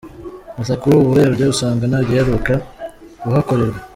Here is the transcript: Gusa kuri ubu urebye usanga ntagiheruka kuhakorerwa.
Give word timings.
Gusa 0.57 0.73
kuri 0.81 0.93
ubu 0.97 1.09
urebye 1.11 1.43
usanga 1.53 1.83
ntagiheruka 1.89 2.53
kuhakorerwa. 3.21 3.79